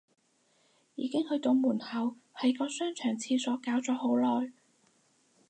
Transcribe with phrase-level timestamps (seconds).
[0.95, 4.51] 已經去到門口，喺個商場廁所搞咗好耐